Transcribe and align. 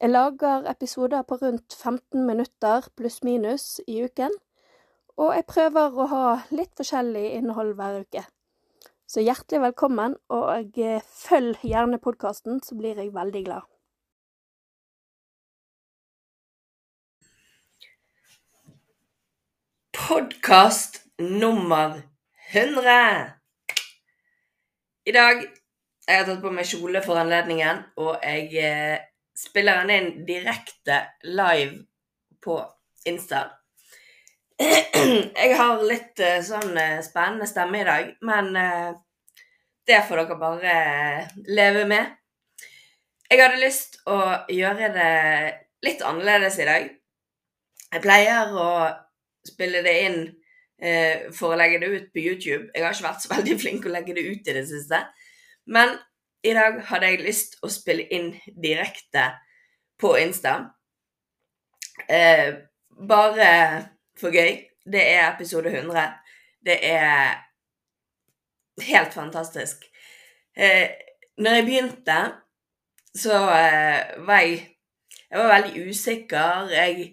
Jeg 0.00 0.10
lager 0.10 0.70
episoder 0.70 1.22
på 1.22 1.34
rundt 1.40 1.74
15 1.74 2.26
minutter 2.26 2.88
pluss-minus 2.96 3.80
i 3.88 4.02
uken, 4.04 4.34
og 5.16 5.30
jeg 5.32 5.46
prøver 5.48 5.96
å 5.96 6.06
ha 6.10 6.24
litt 6.52 6.74
forskjellig 6.76 7.22
innhold 7.38 7.72
hver 7.78 8.02
uke. 8.04 8.26
Så 9.08 9.24
hjertelig 9.24 9.62
velkommen, 9.62 10.18
og 10.28 10.76
eh, 10.76 11.00
følg 11.00 11.64
gjerne 11.64 11.96
podkasten, 12.02 12.60
så 12.60 12.76
blir 12.76 13.00
jeg 13.00 13.14
veldig 13.16 13.42
glad. 13.48 13.64
Podkast 19.96 21.06
nummer 21.24 22.02
100. 22.52 23.00
I 25.08 25.18
dag 25.22 25.44
har 26.04 26.20
jeg 26.20 26.32
tatt 26.34 26.44
på 26.44 26.52
meg 26.52 26.68
kjole 26.68 27.00
for 27.00 27.16
anledningen, 27.16 27.86
og 27.96 28.18
jeg 28.20 28.50
eh, 28.60 29.12
spiller 29.36 29.76
han 29.76 29.90
inn 29.90 30.10
direkte 30.26 31.02
live 31.22 31.84
på 32.44 32.58
Insta. 33.04 33.50
Jeg 34.56 35.56
har 35.58 35.82
litt 35.84 36.20
eh, 36.24 36.40
sånn 36.44 36.76
eh, 36.80 37.02
spennende 37.04 37.48
stemme 37.48 37.82
i 37.82 37.86
dag, 37.86 38.12
men 38.24 38.54
eh, 38.56 38.94
det 39.86 40.00
får 40.08 40.22
dere 40.22 40.38
bare 40.40 40.76
leve 41.52 41.84
med. 41.90 42.14
Jeg 43.28 43.42
hadde 43.42 43.60
lyst 43.60 44.00
å 44.08 44.18
gjøre 44.52 44.88
det 44.94 45.12
litt 45.84 46.02
annerledes 46.06 46.56
i 46.62 46.68
dag. 46.68 46.88
Jeg 47.92 48.02
pleier 48.02 48.54
å 48.54 48.70
spille 49.46 49.82
det 49.82 49.94
inn 50.06 50.20
for 51.34 51.54
å 51.54 51.56
legge 51.58 51.78
det 51.80 51.88
ut 51.88 52.08
på 52.12 52.20
YouTube. 52.20 52.66
Jeg 52.74 52.84
har 52.84 52.94
ikke 52.94 53.06
vært 53.06 53.22
så 53.24 53.30
veldig 53.32 53.54
flink 53.62 53.86
å 53.86 53.92
legge 53.94 54.14
det 54.14 54.26
ut 54.26 54.50
i 54.50 54.54
det 54.54 54.64
siste. 54.68 54.98
Men 55.72 55.94
i 56.46 56.54
dag 56.54 56.78
hadde 56.90 57.10
jeg 57.10 57.24
lyst 57.24 57.58
å 57.64 57.70
spille 57.72 58.06
inn 58.14 58.30
direkte 58.62 59.26
på 60.00 60.12
Insta. 60.20 60.56
Eh, 62.08 62.54
bare 63.08 63.50
for 64.18 64.34
gøy. 64.34 64.60
Det 64.86 65.02
er 65.02 65.32
episode 65.32 65.72
100. 65.72 66.06
Det 66.66 66.76
er 66.86 67.42
helt 68.86 69.14
fantastisk. 69.14 69.84
Eh, 70.56 70.90
når 71.38 71.58
jeg 71.58 71.66
begynte, 71.66 72.18
så 73.16 73.42
eh, 73.50 74.16
var 74.26 74.42
jeg 74.44 74.72
Jeg 75.26 75.38
var 75.42 75.48
veldig 75.50 75.88
usikker. 75.90 76.68
Jeg 76.70 77.06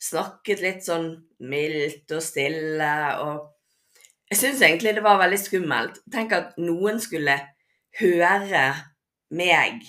snakket 0.00 0.62
litt 0.64 0.86
sånn 0.86 1.10
mildt 1.44 2.14
og 2.16 2.22
stille, 2.24 2.92
og 3.20 3.42
jeg 4.30 4.38
syns 4.40 4.62
egentlig 4.64 4.94
det 4.96 5.02
var 5.04 5.20
veldig 5.20 5.40
skummelt. 5.42 5.98
Tenk 6.10 6.32
at 6.32 6.56
noen 6.56 7.02
skulle 7.04 7.36
høre 8.00 8.64
meg. 9.34 9.82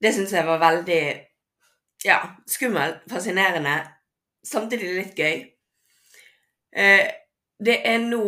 Det 0.00 0.14
syns 0.14 0.32
jeg 0.32 0.46
var 0.48 0.60
veldig 0.62 1.02
ja, 2.04 2.18
skummelt, 2.48 3.02
fascinerende, 3.10 3.76
samtidig 4.46 4.92
litt 4.96 5.18
gøy. 5.18 5.42
Eh, 6.72 7.10
det 7.60 7.82
er 7.84 8.00
nå 8.06 8.24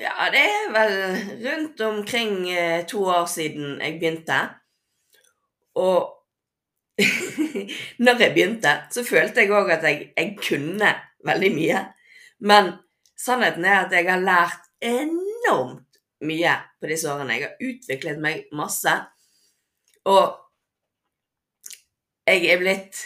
Ja, 0.00 0.30
det 0.32 0.40
er 0.40 0.70
vel 0.72 0.94
rundt 1.42 1.80
omkring 1.84 2.48
eh, 2.48 2.86
to 2.88 3.02
år 3.04 3.26
siden 3.28 3.82
jeg 3.82 3.98
begynte. 4.00 4.38
Og 5.76 6.08
når 8.04 8.22
jeg 8.24 8.32
begynte, 8.32 8.72
så 8.90 9.04
følte 9.04 9.44
jeg 9.44 9.52
òg 9.52 9.74
at 9.76 9.84
jeg, 9.84 10.06
jeg, 10.16 10.38
kunne 10.40 10.94
veldig 11.24 11.50
mye. 11.52 11.82
Men 12.40 12.72
sannheten 13.12 13.64
er 13.68 13.82
at 13.82 13.92
jeg 13.92 14.08
har 14.08 14.24
lært 14.24 14.70
enormt 14.80 15.89
mye 16.26 16.54
på 16.80 16.90
disse 16.90 17.10
årene. 17.10 17.36
Jeg 17.36 17.48
har 17.48 17.66
utviklet 17.70 18.22
meg 18.22 18.46
masse. 18.56 18.92
Og 20.08 20.36
jeg 22.30 22.46
er 22.52 22.60
blitt 22.60 23.00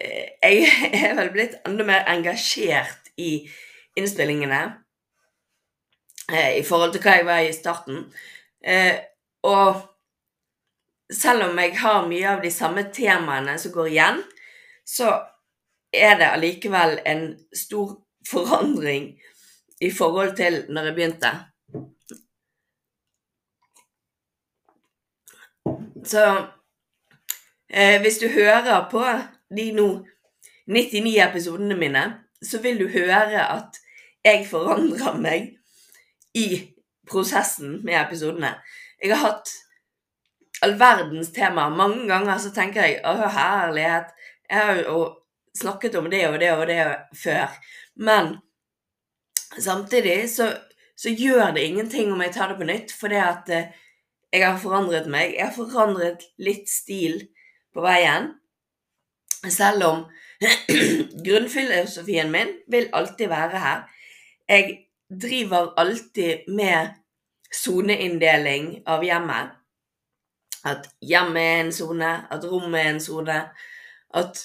eh, 0.00 0.32
Jeg 0.42 0.66
er 1.10 1.16
vel 1.18 1.32
blitt 1.34 1.58
enda 1.66 1.86
mer 1.86 2.06
engasjert 2.10 3.12
i 3.20 3.46
innspillingene 3.98 4.60
eh, 6.32 6.58
i 6.58 6.62
forhold 6.66 6.94
til 6.94 7.04
hva 7.04 7.16
jeg 7.18 7.28
var 7.28 7.42
i 7.44 7.56
starten. 7.56 8.06
Eh, 8.64 8.96
og 9.46 9.82
selv 11.12 11.50
om 11.50 11.58
jeg 11.60 11.76
har 11.82 12.08
mye 12.08 12.30
av 12.36 12.42
de 12.44 12.50
samme 12.50 12.86
temaene 12.94 13.58
som 13.60 13.74
går 13.74 13.90
igjen, 13.90 14.22
så 14.88 15.12
er 15.92 16.16
det 16.18 16.30
allikevel 16.32 16.98
en 17.04 17.26
stor 17.54 17.98
forandring 18.28 19.12
i 19.82 19.90
forhold 19.92 20.36
til 20.38 20.62
når 20.72 20.88
jeg 20.88 20.96
begynte. 20.96 21.32
Så 26.04 26.22
eh, 27.68 28.00
hvis 28.02 28.18
du 28.18 28.28
hører 28.28 28.88
på 28.90 29.04
de 29.56 29.70
nå 29.76 29.88
99 30.66 31.16
episodene 31.22 31.76
mine, 31.78 32.04
så 32.42 32.58
vil 32.62 32.78
du 32.80 32.88
høre 32.90 33.42
at 33.46 33.78
jeg 34.24 34.46
forandrer 34.50 35.18
meg 35.18 35.50
i 36.34 36.46
prosessen 37.10 37.80
med 37.84 37.98
episodene. 38.00 38.54
Jeg 39.02 39.14
har 39.14 39.26
hatt 39.26 39.50
all 40.62 40.76
verdens 40.78 41.32
temaer. 41.34 41.74
Mange 41.74 42.06
ganger 42.10 42.38
så 42.38 42.52
tenker 42.54 42.86
jeg 42.86 43.00
å 43.06 43.28
herlighet, 43.34 44.12
jeg 44.48 44.66
har 44.68 44.82
jo 44.84 44.98
snakket 45.58 45.96
om 45.98 46.08
det 46.10 46.22
og 46.28 46.38
det 46.40 46.50
og 46.54 46.66
det 46.70 46.82
før. 47.18 47.56
Men 47.94 48.36
samtidig 49.58 50.30
så, 50.32 50.48
så 50.96 51.10
gjør 51.10 51.54
det 51.56 51.66
ingenting 51.66 52.12
om 52.12 52.22
jeg 52.24 52.34
tar 52.36 52.52
det 52.52 52.60
på 52.60 52.68
nytt, 52.68 52.94
fordi 52.96 53.20
at 53.20 53.52
eh, 53.52 53.72
jeg 54.32 54.46
har 54.48 54.58
forandret 54.58 55.08
meg. 55.12 55.34
Jeg 55.36 55.48
har 55.50 55.56
forandret 55.56 56.24
litt 56.40 56.70
stil 56.70 57.20
på 57.74 57.84
veien. 57.84 58.32
Selv 59.50 59.84
om 59.88 60.04
grunnfilosofien 61.26 62.30
min 62.32 62.54
vil 62.70 62.88
alltid 62.96 63.28
være 63.28 63.62
her. 63.62 63.82
Jeg 64.48 64.78
driver 65.22 65.74
alltid 65.76 66.48
med 66.48 66.94
soneinndeling 67.52 68.82
av 68.88 69.04
hjemmet. 69.04 69.52
At 70.64 70.88
hjemmet 71.02 71.42
er 71.42 71.60
en 71.64 71.72
sone, 71.74 72.10
at 72.30 72.44
rommet 72.48 72.80
er 72.80 72.90
en 72.94 73.02
sone. 73.02 73.38
At 74.14 74.42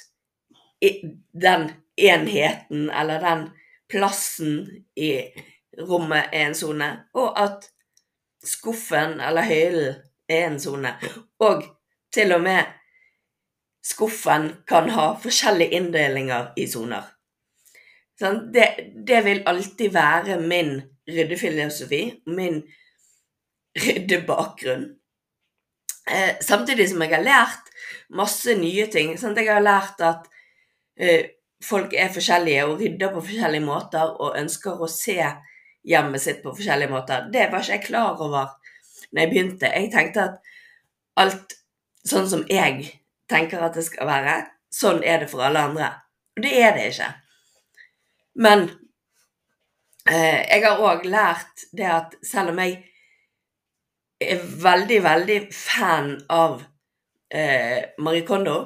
den 0.82 1.70
enheten 1.98 2.90
eller 2.90 3.22
den 3.24 3.48
plassen 3.90 4.68
i 4.96 5.12
rommet 5.80 6.34
er 6.34 6.50
en 6.50 6.58
sone. 6.58 6.92
Og 7.14 7.38
at 7.40 7.70
skuffen 8.46 9.20
eller 9.24 9.48
hyllen 9.48 10.02
er 10.30 10.48
en 10.48 10.60
sone. 10.60 10.94
Og 11.40 11.64
til 12.14 12.34
og 12.36 12.42
med 12.44 12.74
skuffen 13.86 14.50
kan 14.68 14.90
ha 14.96 15.12
forskjellige 15.22 15.78
inndelinger 15.80 16.52
i 16.60 16.68
soner. 16.70 17.06
Sånn, 18.18 18.48
det, 18.54 18.68
det, 19.06 19.22
vil 19.28 19.44
alltid 19.46 19.94
være 19.94 20.40
min 20.42 20.80
ryddefilosofi, 21.08 22.02
min 22.34 22.64
ryddebakgrunn. 23.78 24.88
Eh, 26.10 26.40
samtidig 26.42 26.88
som 26.90 27.04
jeg 27.04 27.14
har 27.14 27.26
lært 27.26 27.70
masse 28.18 28.56
nye 28.58 28.88
ting. 28.92 29.14
Sånn, 29.20 29.38
Jeg 29.38 29.52
har 29.52 29.62
lært 29.62 30.02
at 30.02 30.26
eh, 30.98 31.38
folk 31.64 31.94
er 31.94 32.10
forskjellige 32.14 32.66
og 32.66 32.82
rydder 32.82 33.14
på 33.14 33.22
forskjellige 33.28 33.68
måter 33.68 34.18
og 34.18 34.40
ønsker 34.40 34.82
å 34.82 34.90
se 34.90 35.22
hjemmet 35.88 36.22
sitt 36.22 36.42
på 36.44 36.54
forskjellige 36.56 36.92
måter. 36.92 37.30
Det 37.34 37.48
var 37.52 37.64
ikke 37.64 37.78
jeg 37.78 37.86
klar 37.86 38.22
over 38.22 38.50
når 39.12 39.22
jeg 39.22 39.32
begynte. 39.32 39.72
Jeg 39.72 39.92
tenkte 39.94 40.26
at 40.26 40.52
alt 41.18 41.56
sånn 42.08 42.28
som 42.30 42.44
jeg 42.52 42.90
tenker 43.32 43.64
at 43.64 43.78
det 43.78 43.86
skal 43.88 44.08
være, 44.10 44.36
sånn 44.72 45.02
er 45.04 45.24
det 45.24 45.32
for 45.32 45.46
alle 45.48 45.64
andre. 45.70 45.90
Og 46.38 46.44
det 46.46 46.54
er 46.62 46.76
det 46.76 46.90
ikke. 46.92 47.10
Men 48.44 48.68
eh, 50.10 50.44
jeg 50.44 50.64
har 50.68 50.84
òg 50.84 51.08
lært 51.10 51.68
det 51.76 51.88
at 51.90 52.16
selv 52.26 52.54
om 52.54 52.62
jeg 52.62 52.78
er 54.22 54.44
veldig, 54.64 55.00
veldig 55.06 55.40
fan 55.54 56.14
av 56.34 56.62
eh, 57.34 57.94
Marie 58.02 58.26
Kondo, 58.28 58.58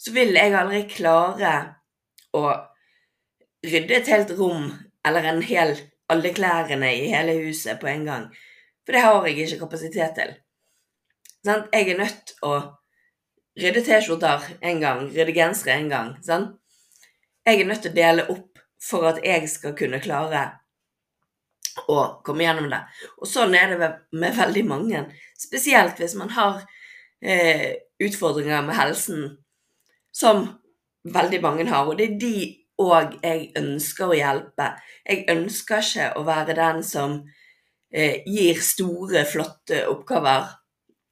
så 0.00 0.14
vil 0.14 0.34
jeg 0.38 0.54
aldri 0.56 0.84
klare 0.90 1.54
å 2.36 2.44
rydde 3.66 3.98
et 3.98 4.08
helt 4.08 4.32
rom 4.38 4.70
eller 5.06 5.26
en 5.28 5.42
hel 5.44 5.74
alle 6.12 6.32
klærne 6.34 6.90
i 6.96 7.08
hele 7.12 7.38
huset 7.44 7.80
på 7.80 7.88
en 7.90 8.04
gang. 8.08 8.28
For 8.84 8.96
det 8.96 9.02
har 9.04 9.26
jeg 9.26 9.46
ikke 9.46 9.64
kapasitet 9.64 10.16
til. 10.18 10.36
Sånn? 11.46 11.66
Jeg 11.72 11.92
er 11.92 12.00
nødt 12.00 12.34
å 12.44 12.54
rydde 13.60 13.82
T-skjorter 13.86 14.48
en 14.66 14.80
gang, 14.82 15.04
rydde 15.14 15.36
gensere 15.36 15.76
en 15.76 15.90
gang. 15.92 16.14
Sant? 16.24 16.56
Jeg 17.46 17.60
er 17.60 17.68
nødt 17.68 17.84
til 17.84 17.92
å 17.92 17.96
dele 17.96 18.26
opp 18.32 18.60
for 18.80 19.06
at 19.08 19.20
jeg 19.24 19.48
skal 19.50 19.76
kunne 19.76 20.00
klare 20.02 20.44
å 21.88 22.22
komme 22.26 22.44
gjennom 22.44 22.68
det. 22.72 22.80
Og 23.20 23.28
sånn 23.28 23.54
er 23.56 23.72
det 23.72 23.90
med 24.12 24.36
veldig 24.36 24.64
mange. 24.68 25.04
Spesielt 25.38 26.00
hvis 26.00 26.16
man 26.18 26.32
har 26.36 26.62
eh, 27.22 27.80
utfordringer 28.00 28.64
med 28.66 28.76
helsen, 28.76 29.28
som 30.12 30.46
veldig 31.04 31.40
mange 31.44 31.68
har. 31.70 31.88
Og 31.88 31.98
det 31.98 32.08
er 32.10 32.18
de 32.20 32.34
òg 32.80 33.18
jeg 33.22 33.50
ønsker 33.58 34.10
å 34.10 34.16
hjelpe. 34.16 34.70
Jeg 35.04 35.26
ønsker 35.32 35.84
ikke 35.84 36.08
å 36.18 36.24
være 36.26 36.56
den 36.58 36.82
som 36.86 37.18
eh, 37.92 38.22
gir 38.26 38.60
store, 38.64 39.24
flotte 39.28 39.84
oppgaver, 39.90 40.48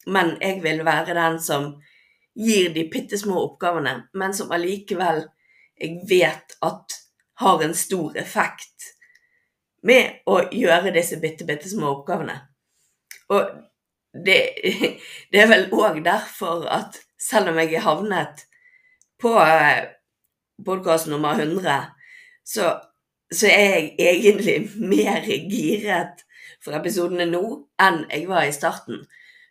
men 0.08 0.36
jeg 0.40 0.62
vil 0.64 0.84
være 0.86 1.16
den 1.18 1.38
som 1.42 1.72
gir 2.38 2.70
de 2.74 2.86
bitte 2.90 3.18
små 3.18 3.40
oppgavene, 3.44 4.08
men 4.14 4.34
som 4.34 4.52
allikevel 4.54 5.24
jeg 5.78 6.00
vet 6.10 6.56
at 6.64 6.96
har 7.38 7.62
en 7.62 7.74
stor 7.74 8.16
effekt 8.18 8.92
med 9.86 10.24
å 10.26 10.40
gjøre 10.50 10.92
disse 10.94 11.20
bitte, 11.22 11.46
bitte 11.46 11.70
små 11.70 11.92
oppgavene. 11.98 12.34
Og 13.30 13.52
det, 14.24 14.38
det 15.32 15.42
er 15.42 15.50
vel 15.50 15.68
òg 15.74 16.00
derfor 16.06 16.66
at 16.72 16.98
selv 17.18 17.52
om 17.52 17.60
jeg 17.62 17.76
er 17.76 17.86
havnet 17.86 18.44
på 19.22 19.34
eh, 19.42 19.97
podkast 20.64 21.08
nummer 21.10 21.38
100, 21.38 21.74
så, 22.44 22.72
så, 23.32 23.46
er 23.46 23.74
jeg 23.76 23.94
egentlig 23.98 24.58
mer 24.80 25.22
giret 25.26 26.24
for 26.64 26.76
episodene 26.78 27.28
nå 27.28 27.42
enn 27.82 28.04
jeg 28.10 28.26
var 28.30 28.48
i 28.48 28.54
starten. 28.54 29.04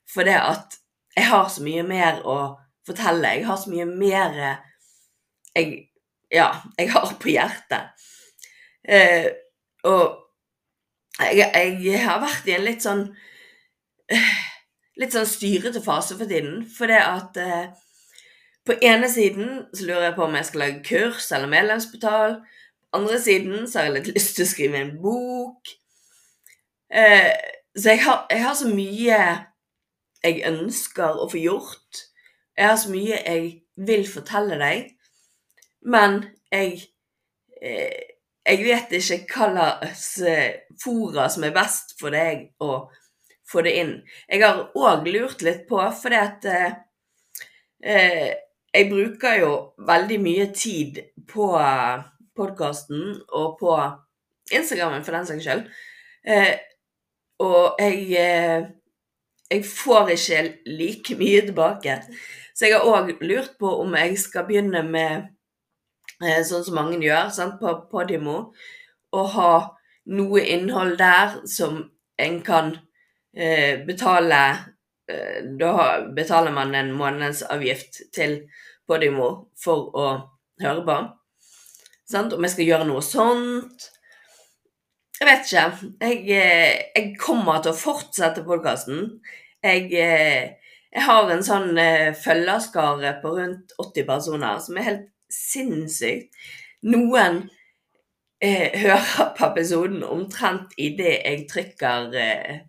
For 0.07 0.27
det 0.27 0.37
at 0.39 0.79
jeg 1.17 1.29
har 1.31 1.49
så 1.51 1.63
mye 1.65 1.83
mer 1.87 2.21
å 2.27 2.37
fortelle. 2.87 3.35
Jeg 3.37 3.47
har 3.47 3.59
så 3.59 3.71
mye 3.71 3.87
mer 3.89 4.37
jeg, 5.57 5.73
ja, 6.31 6.51
jeg 6.77 6.91
har 6.93 7.13
på 7.19 7.31
hjertet. 7.33 8.07
Eh, 8.87 9.27
og 9.87 10.27
jeg, 11.17 11.49
jeg, 11.81 12.03
har 12.03 12.21
vært 12.21 12.47
i 12.47 12.55
en 12.55 12.67
litt 12.67 12.85
sånn 12.85 13.07
litt 15.01 15.13
sånn 15.13 15.27
styrete 15.29 15.81
fase 15.83 16.17
for 16.17 16.29
tiden. 16.29 16.61
For 16.69 16.89
det 16.91 17.01
at 17.01 17.39
eh, 17.41 17.65
på 18.67 18.77
ene 18.83 19.09
siden 19.11 19.65
så 19.73 19.87
lurer 19.87 20.09
jeg 20.09 20.15
på 20.17 20.25
om 20.27 20.35
jeg 20.37 20.47
skal 20.49 20.63
lage 20.63 20.83
kurs 20.85 21.31
eller 21.35 21.51
medlemsportal. 21.51 22.39
På 22.83 23.01
andre 23.01 23.19
siden 23.21 23.67
så 23.67 23.79
har 23.79 23.87
jeg 23.87 23.95
litt 23.97 24.09
lyst 24.15 24.35
til 24.37 24.45
å 24.45 24.49
skrive 24.51 24.81
en 24.81 24.95
bok. 25.01 25.71
Eh, 26.91 27.31
så 27.77 27.93
jeg 27.93 28.03
har, 28.05 28.25
jeg 28.31 28.43
har, 28.43 28.57
så 28.57 28.69
mye 28.71 29.21
jeg 30.23 30.43
ønsker 30.49 31.19
å 31.19 31.29
få 31.31 31.41
gjort. 31.41 32.03
Jeg 32.57 32.71
har 32.71 32.77
så 32.81 32.91
mye 32.91 33.21
jeg 33.21 33.49
vil 33.87 34.05
fortelle 34.09 34.59
deg. 34.61 34.93
Men 35.87 36.23
jeg 36.51 36.79
eh, 37.61 38.13
jeg 38.47 38.63
vet 38.63 38.93
ikke 38.95 39.17
hva 39.27 39.47
slags 39.51 40.05
eh, 40.23 40.59
fora 40.79 41.27
som 41.31 41.43
er 41.43 41.55
best 41.55 41.97
for 41.99 42.15
deg 42.15 42.47
å 42.63 42.87
få 43.47 43.63
det 43.65 43.73
inn. 43.81 43.93
Jeg 44.29 44.43
har 44.43 44.61
òg 44.75 45.07
lurt 45.11 45.43
litt 45.43 45.65
på, 45.67 45.79
fordi 46.01 46.19
at 46.19 46.47
eh, 46.51 46.77
eh, 47.83 48.29
jeg 48.77 48.89
bruker 48.91 49.39
jo 49.41 49.51
veldig 49.87 50.17
mye 50.21 50.47
tid 50.53 51.01
på 51.27 51.51
podkasten 52.37 53.21
og 53.33 53.57
på 53.59 53.75
Instagrammen, 54.53 55.03
for 55.03 55.17
den 55.17 55.27
saks 55.27 55.43
skyld. 55.43 55.63
Eh, 56.27 56.53
og 57.43 57.79
jeg, 57.81 58.03
eh, 58.21 58.67
jeg 59.51 59.65
får 59.65 60.13
ikke 60.13 60.43
like 60.65 61.17
mye 61.19 61.41
tilbake. 61.49 61.97
Så 62.55 62.65
jeg 62.69 62.77
har 62.77 62.85
òg 62.85 63.17
lurt 63.21 63.57
på 63.59 63.73
om 63.81 63.95
jeg 63.97 64.19
skal 64.19 64.47
begynne 64.47 64.83
med 64.85 65.27
Eh, 66.17 66.41
sånn 66.41 66.63
som 66.65 66.77
mange 66.79 66.97
gjør 67.03 67.29
sant, 67.33 67.59
på 67.61 67.73
Podimo, 67.91 68.37
og 69.13 69.27
ha 69.35 69.51
noe 70.17 70.41
innhold 70.41 70.95
der 70.97 71.35
som 71.49 71.83
en 72.17 72.39
kan 72.41 72.71
eh, 73.37 73.83
betale 73.85 74.39
eh, 75.11 75.43
Da 75.59 75.73
betaler 76.17 76.55
man 76.55 76.73
en 76.75 76.89
månedsavgift 76.97 78.01
til 78.15 78.39
Podimo 78.87 79.29
for 79.59 79.89
å 79.97 80.07
høre 80.63 80.83
på. 80.87 80.97
Sant? 82.07 82.33
Om 82.33 82.47
jeg 82.47 82.53
skal 82.53 82.69
gjøre 82.71 82.87
noe 82.87 83.03
sånt 83.03 83.89
Jeg 85.17 85.25
vet 85.27 85.49
ikke. 85.49 85.89
Jeg, 86.05 86.19
eh, 86.29 86.79
jeg 86.95 87.11
kommer 87.19 87.59
til 87.65 87.73
å 87.73 87.77
fortsette 87.77 88.45
podkasten. 88.45 89.07
Jeg, 89.65 89.87
eh, 89.97 90.53
jeg, 90.93 91.03
har 91.07 91.31
en 91.33 91.43
sånn 91.43 91.71
følgerskare 92.21 93.15
på 93.23 93.31
rundt 93.39 93.73
80 93.81 94.05
personer 94.05 94.61
som 94.61 94.77
er 94.77 94.85
helt 94.91 95.07
sinnssykt. 95.33 96.29
Noen 96.85 97.47
eh, 98.41 98.71
hører 98.83 99.33
på 99.37 99.49
episoden 99.49 100.03
omtrent 100.05 100.75
idet 100.77 101.17
jeg 101.23 101.47
trykker 101.51 102.13
eh, 102.21 102.59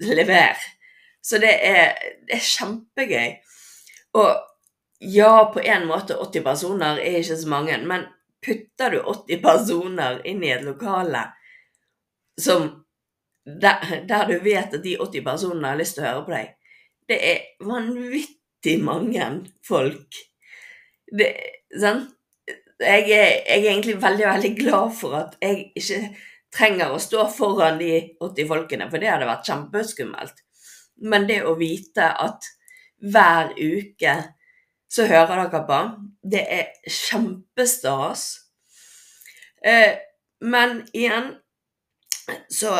'lever'. 0.00 0.64
Så 1.22 1.40
det 1.42 1.56
er, 1.66 1.96
det 2.28 2.38
er, 2.38 2.44
kjempegøy. 2.54 3.30
Og 4.14 4.28
ja, 4.98 5.50
på 5.54 5.60
en 5.60 5.86
måte 5.88 6.16
80 6.16 6.44
personer 6.44 7.00
er 7.02 7.20
ikke 7.20 7.36
så 7.36 7.50
mange, 7.52 7.76
men 7.84 8.06
putter 8.44 8.94
du 8.94 9.00
80 9.02 9.42
personer 9.44 10.20
inn 10.28 10.44
i 10.44 10.52
et 10.54 10.64
lokale 10.64 11.26
som 12.40 12.68
der, 13.46 14.02
der, 14.08 14.26
du 14.26 14.40
vet 14.42 14.74
at 14.74 14.82
de 14.82 14.96
80 14.98 15.24
personene 15.24 15.70
har 15.70 15.78
lyst 15.78 15.96
til 15.96 16.04
å 16.04 16.08
høre 16.08 16.24
på 16.26 16.34
deg, 16.34 16.54
det 17.06 17.18
er 17.22 17.44
vanvittig 17.62 18.76
mange 18.82 19.28
folk 19.64 20.18
det, 21.14 21.30
sant? 21.78 22.10
jeg, 22.80 23.06
er, 23.06 23.28
jeg, 23.46 23.60
er, 23.62 23.68
egentlig 23.70 23.96
veldig, 24.02 24.26
veldig 24.26 24.52
glad 24.58 24.96
for 24.98 25.16
at 25.20 25.36
jeg 25.42 25.70
ikke 25.78 26.00
trenger 26.56 26.92
å 26.92 27.00
stå 27.02 27.26
foran 27.32 27.78
de 27.80 27.92
80 28.22 28.48
folkene, 28.50 28.88
for 28.90 29.02
det 29.02 29.10
hadde 29.10 29.28
vært 29.28 29.48
kjempeskummelt. 29.48 30.42
Men 31.08 31.26
det 31.28 31.42
å 31.44 31.56
vite 31.58 32.08
at 32.10 32.48
hver 33.12 33.52
uke 33.56 34.14
så 34.88 35.06
hører 35.06 35.46
dere 35.46 35.62
på, 35.68 35.80
det 36.22 36.44
er 36.58 36.90
kjempestas. 36.90 38.28
Eh, 39.64 39.98
men 40.40 40.82
igjen 40.94 41.34
så 42.52 42.76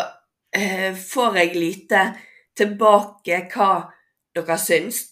eh, 0.57 0.95
får 0.95 1.37
jeg 1.41 1.59
lite 1.59 2.07
tilbake 2.57 3.43
hva 3.53 3.71
dere 4.37 4.59
syns. 4.61 5.05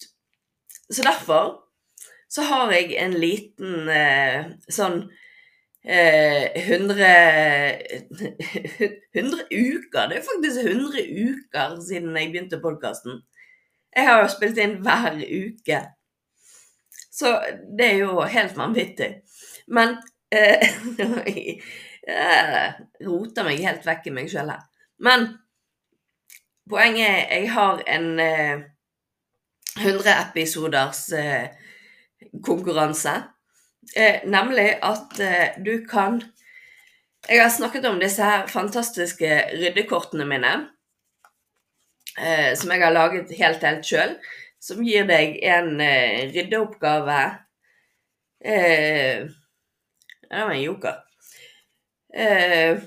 Så 0.90 1.02
derfor 1.02 1.60
så 2.28 2.42
har 2.48 2.72
jeg 2.74 2.96
en 2.98 3.14
liten 3.20 3.88
eh, 3.90 4.46
sånn 4.72 5.04
eh, 5.84 6.50
100 6.64 7.10
100 9.14 9.44
uker. 9.68 10.08
Det 10.10 10.18
er 10.18 10.26
faktisk 10.26 10.64
100 10.64 11.04
uker 11.30 11.76
siden 11.84 12.16
jeg 12.18 12.32
begynte 12.32 12.62
podkasten. 12.62 13.22
Jeg 13.94 14.08
har 14.08 14.24
jo 14.24 14.32
spilt 14.32 14.58
inn 14.58 14.80
hver 14.82 15.20
uke. 15.22 15.84
Så 17.14 17.30
det 17.78 17.86
er 17.92 18.00
jo 18.02 18.24
helt 18.26 18.56
vanvittig. 18.58 19.10
Men 19.70 19.96
eh, 20.34 20.64
Jeg 22.04 22.74
roter 23.06 23.46
meg 23.46 23.62
helt 23.64 23.86
vekk 23.86 24.08
i 24.10 24.14
meg 24.16 24.30
sjøl 24.32 24.50
her. 24.50 24.64
Men 24.98 25.28
poenget 26.70 27.06
er 27.06 27.38
jeg 27.38 27.52
har 27.54 27.84
en 27.96 28.08
eh, 28.22 28.64
100 29.78 30.10
episoders 30.28 31.06
eh, 31.12 31.54
konkurranse. 32.44 33.14
Eh, 33.96 34.22
nemlig 34.26 34.68
at 34.82 35.20
eh, 35.20 35.58
du 35.64 35.86
kan 35.86 36.22
Jeg 37.28 37.40
har 37.40 37.48
snakket 37.48 37.86
om 37.88 38.00
disse 38.00 38.20
her 38.20 38.46
fantastiske 38.52 39.28
ryddekortene 39.56 40.26
mine. 40.28 40.50
Eh, 42.18 42.52
som 42.56 42.70
jeg 42.70 42.82
har 42.82 42.92
laget 42.92 43.32
helt 43.38 43.64
helt 43.64 43.86
sjøl. 43.86 44.18
Som 44.64 44.80
gir 44.86 45.04
deg 45.08 45.36
en 45.44 45.80
eh, 45.84 46.30
ryddeoppgave 46.32 47.20
eh, 48.40 49.26
Det 50.24 50.40
var 50.40 50.52
en 50.54 50.62
joker. 50.62 51.02
Eh, 52.14 52.80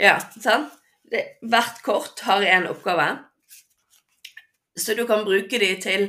ja, 0.00 0.16
sant? 0.40 0.72
Det, 1.10 1.22
hvert 1.42 1.82
kort 1.82 2.20
har 2.26 2.42
én 2.42 2.66
oppgave. 2.70 3.06
Så 4.78 4.94
du 4.94 5.04
kan 5.06 5.24
bruke 5.26 5.58
de 5.58 5.70
til 5.82 6.06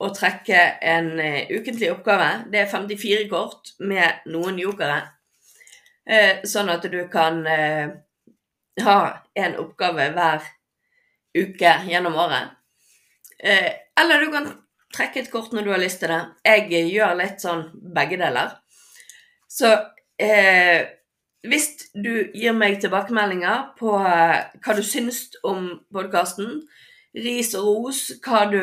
å 0.00 0.10
trekke 0.16 0.60
en 0.82 1.10
uh, 1.20 1.48
ukentlig 1.52 1.90
oppgave. 1.92 2.28
Det 2.52 2.62
er 2.62 2.70
54 2.72 3.26
kort 3.30 3.74
med 3.78 4.24
noen 4.32 4.58
jokere. 4.60 4.98
Uh, 6.08 6.42
sånn 6.48 6.72
at 6.72 6.86
du 6.90 7.00
kan 7.12 7.42
uh, 7.46 7.92
ha 8.84 8.96
en 9.38 9.58
oppgave 9.60 10.10
hver 10.16 10.48
uke 11.36 11.74
gjennom 11.88 12.18
året. 12.18 12.59
Eller 13.40 14.24
du 14.24 14.32
kan 14.32 14.48
trekke 14.92 15.22
et 15.22 15.30
kort 15.32 15.54
når 15.56 15.64
du 15.64 15.70
har 15.72 15.80
lyst 15.80 16.02
til 16.02 16.12
det. 16.12 16.20
Jeg 16.44 16.90
gjør 16.92 17.16
litt 17.16 17.40
sånn 17.40 17.62
begge 17.94 18.18
deler. 18.20 18.52
Så 19.48 19.70
hvis 20.20 21.66
du 21.96 22.12
gir 22.36 22.52
meg 22.52 22.76
tilbakemeldinger 22.82 23.70
på 23.78 23.94
hva 23.96 24.76
du 24.76 24.82
syns 24.84 25.22
om 25.46 25.70
podkasten, 25.94 26.58
ris 27.16 27.54
og 27.56 27.64
ros, 27.70 28.02
hva 28.20 28.44
du 28.52 28.60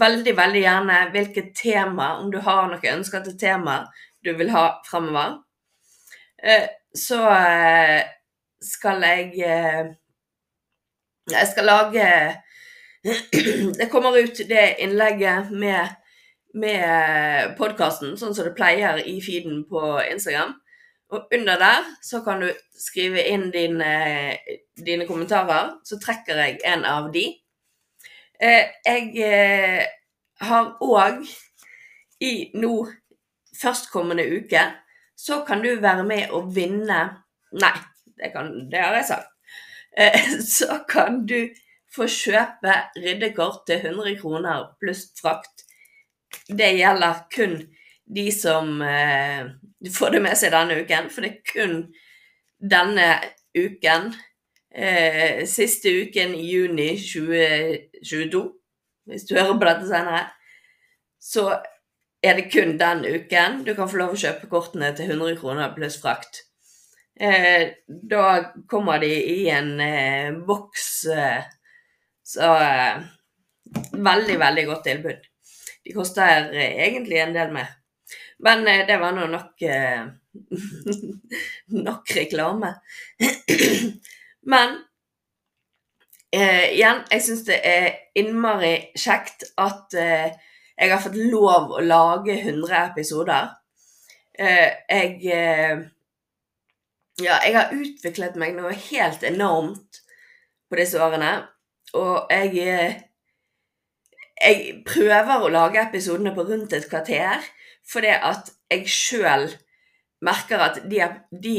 veldig, 0.00 0.36
veldig 0.36 0.62
gjerne 0.62 0.98
hvilket 1.14 1.52
tema, 1.58 2.14
om 2.18 2.30
du 2.32 2.40
har 2.42 2.68
noe 2.70 2.94
ønsker 2.96 3.24
til 3.26 3.38
tema 3.38 3.82
du 4.24 4.32
vil 4.38 4.50
ha 4.54 4.66
fremover. 4.88 5.38
Eh, 6.42 6.66
så 6.94 7.20
eh, 7.30 8.00
skal 8.62 9.04
jeg 9.04 9.44
eh, 9.44 9.84
Jeg 11.30 11.48
skal 11.48 11.64
lage 11.64 12.06
Det 13.78 13.90
kommer 13.92 14.18
ut 14.18 14.40
det 14.48 14.76
innlegget 14.80 15.50
med, 15.52 15.96
med 16.54 17.56
podkasten, 17.58 18.14
sånn 18.16 18.34
som 18.34 18.46
det 18.48 18.54
pleier 18.56 19.02
i 19.04 19.18
feeden 19.24 19.64
på 19.68 19.82
Instagram. 20.08 20.54
Og 21.12 21.34
under 21.36 21.60
der 21.60 21.90
så 22.02 22.22
kan 22.24 22.40
du 22.40 22.48
skrive 22.80 23.22
inn 23.28 23.50
dine, 23.54 23.92
dine 24.80 25.06
kommentarer, 25.06 25.74
så 25.84 25.98
trekker 26.00 26.40
jeg 26.40 26.62
en 26.64 26.86
av 26.88 27.10
de. 27.14 27.26
Jeg 28.40 29.84
har 30.40 30.72
òg 30.82 31.20
i 32.24 32.32
nå 32.56 32.72
førstkommende 33.54 34.24
uke 34.32 34.64
så 35.16 35.44
kan 35.46 35.62
du 35.62 35.80
være 35.80 36.04
med 36.04 36.32
og 36.34 36.54
vinne 36.56 37.02
Nei, 37.54 37.76
det, 38.18 38.32
kan, 38.34 38.48
det 38.70 38.80
har 38.82 38.96
jeg 38.96 39.06
sagt. 39.12 39.28
Eh, 39.96 40.24
så 40.58 40.80
kan 40.90 41.20
du 41.26 41.46
få 41.94 42.08
kjøpe 42.10 42.74
ryddekort 42.98 43.64
til 43.68 43.82
100 43.82 44.18
kroner 44.20 44.68
pluss 44.82 45.06
frakt. 45.20 45.64
Det 46.48 46.72
gjelder 46.76 47.24
kun 47.34 47.58
de 48.04 48.26
som 48.34 48.82
eh, 48.82 49.46
får 49.94 50.16
det 50.16 50.22
med 50.24 50.38
seg 50.38 50.52
denne 50.54 50.80
uken, 50.82 51.10
for 51.12 51.24
det 51.24 51.30
er 51.30 51.52
kun 51.52 51.76
denne 52.58 53.08
uken, 53.56 54.10
eh, 54.74 55.44
siste 55.48 55.92
uken 56.04 56.34
i 56.36 56.48
juni 56.50 56.90
2022, 57.00 58.42
hvis 59.08 59.28
du 59.28 59.36
hører 59.38 59.58
på 59.60 59.68
dette 59.68 59.88
senere, 59.88 60.24
så 61.22 61.46
er 62.24 62.38
det 62.38 62.50
kun 62.52 62.76
den 62.80 63.04
uken 63.04 63.62
du 63.64 63.74
kan 63.76 63.88
få 63.88 64.00
lov 64.00 64.14
å 64.14 64.20
kjøpe 64.20 64.50
kortene 64.52 64.90
til 64.96 65.12
100 65.12 65.38
kroner 65.40 65.72
pluss 65.76 65.98
frakt. 66.00 66.42
Eh, 67.20 67.70
da 67.86 68.52
kommer 68.66 68.98
de 68.98 69.12
i 69.14 69.48
en 69.52 69.80
eh, 69.80 70.32
boks, 70.46 71.04
eh, 71.14 71.44
så 72.24 72.54
eh, 72.60 73.04
Veldig, 73.74 74.34
veldig 74.38 74.62
godt 74.68 74.84
tilbud. 74.86 75.24
De 75.84 75.94
koster 75.96 76.50
eh, 76.52 76.76
egentlig 76.86 77.18
en 77.22 77.32
del 77.34 77.52
mer. 77.54 77.70
Men 78.44 78.66
eh, 78.68 78.84
det 78.86 78.98
var 79.00 79.14
nå 79.16 79.26
nok 79.32 79.64
Nok 81.88 82.12
reklame. 82.16 82.74
Men 84.52 84.76
igjen, 86.34 87.04
jeg 87.12 87.22
syns 87.22 87.44
det 87.46 87.60
er 87.62 87.84
innmari 88.18 88.72
kjekt 88.98 89.46
at 89.62 89.94
jeg 89.94 90.90
har 90.90 91.02
fått 91.02 91.18
lov 91.30 91.70
å 91.70 91.82
lage 91.84 92.34
100 92.40 92.80
episoder. 92.90 93.52
Eh, 94.38 94.70
jeg 94.88 95.26
eh, 95.30 95.82
Ja, 97.22 97.36
jeg 97.46 97.54
har 97.54 97.70
utviklet 97.70 98.34
meg 98.34 98.56
noe 98.56 98.72
helt 98.74 99.22
enormt 99.22 100.00
på 100.66 100.78
disse 100.80 100.98
årene. 100.98 101.44
Og 101.94 102.26
jeg 102.30 102.58
eh, 102.58 103.02
Jeg 104.44 104.82
prøver 104.86 105.44
å 105.44 105.50
lage 105.52 105.82
episodene 105.82 106.34
på 106.34 106.44
rundt 106.48 106.72
et 106.74 106.88
kvarter 106.90 107.44
fordi 107.84 108.10
at 108.16 108.48
jeg 108.72 108.88
sjøl 108.88 109.42
merker 110.24 110.62
at 110.64 110.78
de, 110.88 111.02
de 111.30 111.58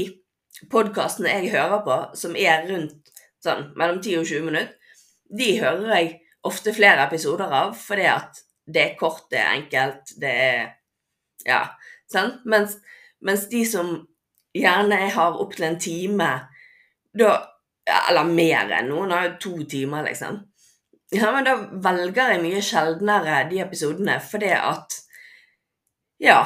podkastene 0.74 1.30
jeg 1.30 1.52
hører 1.54 1.84
på, 1.86 1.98
som 2.18 2.34
er 2.34 2.66
rundt 2.66 3.12
sånn 3.46 3.68
mellom 3.78 4.00
10 4.02 4.24
og 4.24 4.26
20 4.32 4.48
minutter, 4.48 4.72
de 5.30 5.50
hører 5.62 5.92
jeg 5.94 6.10
ofte 6.50 6.74
flere 6.74 7.06
episoder 7.06 7.54
av 7.54 7.76
fordi 7.78 8.08
at 8.10 8.42
det 8.66 8.82
er 8.82 8.98
kort, 8.98 9.28
det 9.30 9.42
er 9.42 9.54
enkelt, 9.60 10.16
det 10.22 10.34
er 10.50 10.66
Ja. 11.46 11.62
Sant? 12.10 12.42
Mens, 12.46 12.80
mens 13.22 13.46
de 13.50 13.62
som 13.70 14.08
gjerne 14.58 14.98
har 15.14 15.38
opptil 15.42 15.68
en 15.70 15.80
time, 15.82 16.30
da 17.14 17.32
Eller 17.86 18.28
mer 18.28 18.72
enn 18.80 18.90
noen 18.90 19.14
har 19.14 19.28
jo 19.28 19.34
to 19.42 19.56
timer, 19.70 20.06
liksom. 20.08 20.40
Ja, 21.14 21.30
men 21.32 21.46
da 21.46 21.56
velger 21.86 22.34
jeg 22.34 22.42
mye 22.42 22.62
sjeldnere 22.66 23.44
de 23.52 23.62
episodene 23.62 24.18
fordi 24.26 24.54
at 24.58 25.02
Ja, 26.24 26.40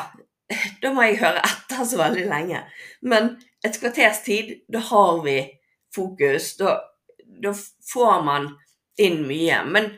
da 0.82 0.92
må 0.92 1.06
jeg 1.06 1.20
høre 1.22 1.44
etter 1.46 1.86
så 1.86 2.00
veldig 2.00 2.26
lenge. 2.28 2.64
Men 3.06 3.36
et 3.66 3.78
kvarters 3.80 4.24
tid, 4.26 4.56
da 4.72 4.82
har 4.90 5.22
vi 5.24 5.38
fokus. 5.96 6.56
Da, 6.60 6.80
da 7.44 7.54
får 7.94 8.24
man 8.26 8.50
inn 9.00 9.22
mye. 9.30 9.62
Men 9.70 9.92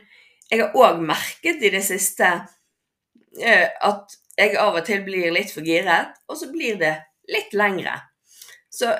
jeg 0.50 0.60
har 0.62 0.76
òg 0.76 1.00
merket 1.08 1.64
i 1.64 1.72
det 1.72 1.82
siste 1.86 2.28
eh, 3.40 3.68
at 3.70 4.18
jeg 4.36 4.56
av 4.60 4.76
og 4.76 4.84
til 4.86 5.02
blir 5.06 5.32
litt 5.34 5.52
for 5.52 5.64
giret, 5.64 6.12
og 6.28 6.38
så 6.40 6.48
blir 6.52 6.78
det 6.80 6.94
litt 7.32 7.52
lengre. 7.56 7.96
Så 8.72 8.92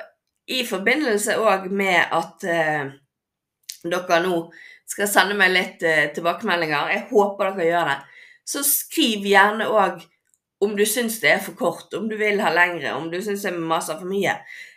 i 0.46 0.62
forbindelse 0.66 1.36
òg 1.38 1.68
med 1.70 2.14
at 2.14 2.46
eh, 2.48 2.88
dere 3.82 4.22
nå 4.24 4.38
skal 4.88 5.10
sende 5.10 5.36
meg 5.38 5.52
litt 5.54 5.84
eh, 5.86 6.08
tilbakemeldinger, 6.14 6.90
jeg 6.92 7.06
håper 7.12 7.52
dere 7.52 7.68
gjør 7.68 7.92
det, 7.92 7.98
så 8.52 8.64
skriv 8.66 9.26
gjerne 9.26 9.68
òg 9.70 10.02
om 10.62 10.76
du 10.78 10.84
syns 10.86 11.18
det 11.22 11.32
er 11.32 11.40
for 11.42 11.58
kort, 11.58 11.94
om 11.98 12.08
du 12.10 12.14
vil 12.18 12.42
ha 12.42 12.52
lengre, 12.54 12.94
om 12.94 13.08
du 13.10 13.18
syns 13.22 13.46
jeg 13.46 13.58
maser 13.58 13.98
for 13.98 14.06
mye. 14.06 14.36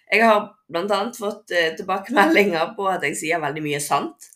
Jeg 0.09 0.21
har 0.25 0.47
bl.a. 0.69 1.01
fått 1.17 1.53
eh, 1.53 1.73
tilbakemeldinger 1.77 2.73
på 2.77 2.87
at 2.89 3.05
jeg 3.05 3.17
sier 3.19 3.41
veldig 3.41 3.63
mye 3.65 3.81
sant. 3.81 4.29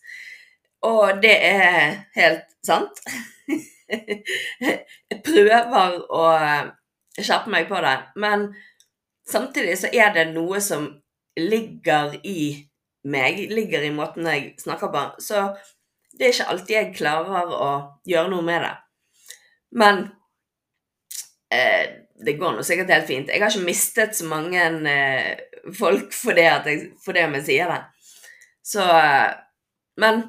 Og 0.86 1.20
det 1.22 1.34
er 1.44 1.96
helt 2.16 2.46
sant. 2.66 3.02
Jeg 3.90 5.16
prøver 5.26 5.96
å 6.14 6.24
skjerpe 7.18 7.50
meg 7.50 7.66
på 7.66 7.80
det, 7.82 7.96
men 8.22 8.44
samtidig 9.26 9.74
så 9.80 9.90
er 9.90 10.12
det 10.14 10.28
noe 10.30 10.60
som 10.62 10.86
ligger 11.40 12.16
i 12.26 12.68
meg, 13.10 13.46
ligger 13.50 13.84
i 13.86 13.92
måten 13.94 14.28
jeg 14.28 14.54
snakker 14.60 14.92
på. 14.92 15.04
Så 15.22 15.48
det 16.16 16.26
er 16.26 16.34
ikke 16.34 16.48
alltid 16.52 16.76
jeg 16.76 16.96
klarer 16.98 17.54
å 17.56 17.70
gjøre 18.08 18.32
noe 18.32 18.44
med 18.44 18.64
det. 18.66 18.72
Men 19.80 20.02
eh, 21.54 22.00
det 22.20 22.36
går 22.40 22.56
nå 22.56 22.64
sikkert 22.66 22.92
helt 22.92 23.08
fint. 23.08 23.30
Jeg 23.30 23.42
har 23.42 23.52
ikke 23.52 23.68
mistet 23.68 24.18
så 24.18 24.26
mange 24.28 24.66
eh, 24.90 25.30
folk 25.76 26.12
fordi, 26.16 26.44
jeg, 26.44 26.82
fordi 27.04 27.24
om 27.24 27.38
jeg 27.38 27.46
sier 27.48 27.72
det. 27.72 27.80
Så 28.66 28.84
eh, 28.84 29.30
Men 30.00 30.22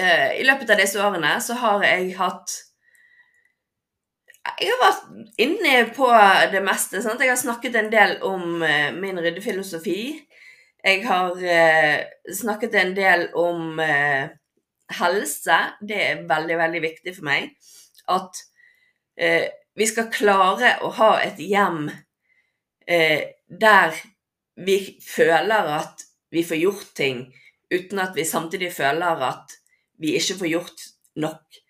eh, 0.00 0.40
i 0.40 0.44
løpet 0.44 0.70
av 0.74 0.80
disse 0.80 1.00
årene 1.00 1.36
så 1.40 1.56
har 1.60 1.84
jeg 1.86 2.14
hatt 2.18 2.56
Jeg 4.44 4.70
har 4.70 4.80
vært 4.82 5.38
inne 5.40 5.74
på 5.96 6.08
det 6.52 6.60
meste. 6.64 7.00
Sant? 7.02 7.22
Jeg 7.22 7.32
har 7.32 7.40
snakket 7.40 7.76
en 7.80 7.90
del 7.92 8.18
om 8.26 8.62
eh, 8.62 8.92
min 8.92 9.18
ryddefilosofi. 9.18 9.98
Jeg 10.84 11.04
har 11.08 11.40
eh, 11.40 12.04
snakket 12.28 12.76
en 12.76 12.92
del 12.96 13.28
om 13.40 13.80
eh, 13.80 14.28
helse. 15.00 15.60
Det 15.80 16.00
er 16.10 16.24
veldig, 16.28 16.58
veldig 16.60 16.82
viktig 16.84 17.14
for 17.16 17.28
meg. 17.30 17.54
At 18.12 18.42
eh, 19.16 19.48
vi 19.74 19.88
skal 19.88 20.12
klare 20.12 20.76
å 20.84 20.92
ha 21.00 21.14
et 21.24 21.40
hjem 21.40 21.88
eh, 22.86 23.32
der 23.48 23.96
vi 24.60 24.78
føler 25.02 25.72
at 25.80 26.04
vi 26.34 26.44
får 26.46 26.60
gjort 26.60 26.90
ting, 26.98 27.24
uten 27.72 27.98
at 28.02 28.14
vi 28.14 28.26
samtidig 28.26 28.70
føler 28.74 29.22
at 29.24 29.56
vi 29.98 30.14
ikke 30.18 30.36
får 30.42 30.50
gjort 30.50 30.84
nok. 31.22 31.60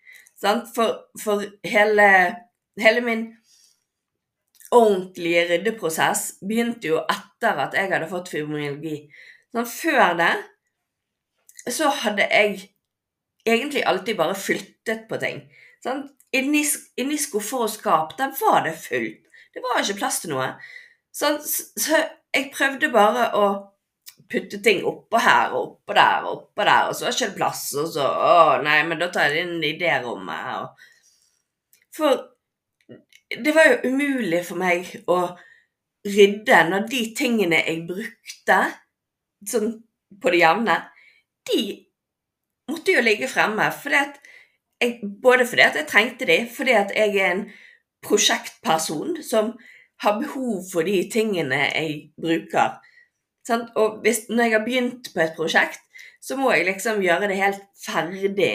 For, 0.75 1.05
for 1.21 1.41
hele, 1.65 2.09
hele, 2.81 3.03
min 3.05 3.25
ordentlige 4.75 5.45
ryddeprosess 5.51 6.35
begynte 6.43 6.89
jo 6.89 7.01
etter 7.11 7.61
at 7.67 7.77
jeg 7.77 7.91
hadde 7.91 8.09
fått 8.11 8.31
fibromyalgi. 8.33 8.97
Sånn, 9.55 9.69
før 9.69 10.17
det 10.19 10.33
så 11.71 11.89
hadde 12.03 12.25
jeg 12.29 12.71
egentlig 13.45 13.85
alltid 13.87 14.17
bare 14.17 14.37
flyttet 14.37 15.05
på 15.09 15.19
ting. 15.21 15.43
Sånn, 15.83 16.03
inni, 16.35 16.63
inni 16.99 17.17
skuffer 17.21 17.65
og 17.65 17.71
skap, 17.73 18.17
der 18.19 18.33
var 18.41 18.65
det 18.65 18.75
fullt. 18.81 19.21
Det 19.55 19.63
var 19.63 19.79
ikke 19.81 20.01
plass 20.01 20.19
til 20.21 20.33
noe. 20.33 20.49
Sånn, 21.15 21.39
så 21.39 22.01
jeg 22.35 22.51
prøvde 22.53 22.91
bare 22.91 23.29
å 23.39 23.45
putte 24.31 24.59
ting 24.63 24.83
oppå 24.87 25.19
her 25.21 25.53
og 25.53 25.61
oppå 25.61 25.95
der 25.95 26.25
og 26.25 26.31
oppå 26.33 26.65
der, 26.65 26.89
og 26.89 26.97
så 26.97 27.05
var 27.05 27.13
det 27.13 27.21
ikke 27.21 27.37
plass, 27.37 27.65
og 27.77 27.91
så 27.93 28.05
Å, 28.05 28.35
nei, 28.65 28.79
men 28.89 28.99
da 28.99 29.09
tar 29.13 29.29
jeg 29.29 29.35
det 29.35 29.43
inn 29.45 29.63
i 29.63 29.75
det 29.79 29.93
rommet. 30.03 30.47
Og... 30.59 30.89
For 31.95 32.23
det 33.31 33.55
var 33.55 33.69
jo 33.69 33.91
umulig 33.91 34.41
for 34.45 34.59
meg 34.59 34.89
å 35.09 35.19
rydde 36.05 36.59
når 36.69 36.87
de 36.91 37.01
tingene 37.17 37.61
jeg 37.65 37.85
brukte 37.89 38.59
sånn 39.49 39.71
på 40.21 40.31
det 40.33 40.41
jevne, 40.43 40.75
de 41.49 41.61
måtte 42.69 42.93
jo 42.93 43.03
ligge 43.05 43.29
fremme. 43.29 43.67
Fordi 43.73 44.01
jeg, 44.81 44.99
både 45.21 45.47
fordi 45.49 45.65
at 45.65 45.79
jeg 45.79 45.89
trengte 45.89 46.27
de, 46.29 46.39
fordi 46.51 46.75
at 46.77 46.93
jeg 46.95 47.15
er 47.17 47.31
en 47.31 47.45
prosjektperson 48.05 49.17
som 49.25 49.55
har 50.03 50.19
behov 50.19 50.65
for 50.71 50.85
de 50.85 50.99
tingene 51.11 51.61
jeg 51.71 51.97
bruker. 52.21 52.77
Sant? 53.47 53.71
Og 53.79 54.01
hvis, 54.05 54.25
når 54.29 54.43
jeg 54.43 54.55
har 54.57 54.65
begynt 54.65 55.09
på 55.13 55.23
et 55.23 55.35
prosjekt, 55.37 55.81
så 56.21 56.37
må 56.37 56.51
jeg 56.53 56.65
liksom 56.69 57.03
gjøre 57.05 57.29
det 57.29 57.39
helt 57.39 57.65
ferdig 57.85 58.53